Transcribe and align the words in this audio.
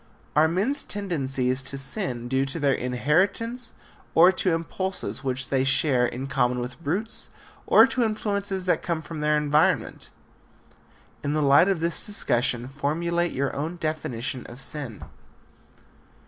Are 0.35 0.47
men's 0.47 0.81
tendencies 0.81 1.61
to 1.61 1.77
sin 1.77 2.27
due 2.27 2.43
to 2.45 2.59
their 2.59 2.73
inheritance 2.73 3.75
or 4.15 4.31
to 4.31 4.51
impulses 4.55 5.23
which 5.23 5.49
they 5.49 5.63
share 5.63 6.07
in 6.07 6.25
common 6.25 6.57
with 6.57 6.83
brutes, 6.83 7.29
or 7.67 7.85
to 7.85 8.03
influences 8.03 8.65
that 8.65 8.81
come 8.81 9.03
from 9.03 9.21
their 9.21 9.37
environment? 9.37 10.09
In 11.23 11.33
the 11.33 11.43
light 11.43 11.67
of 11.69 11.81
this 11.81 12.03
discussion 12.03 12.67
formulate 12.67 13.31
your 13.31 13.55
own 13.55 13.75
definition 13.77 14.43
of 14.47 14.59
sin. 14.59 15.03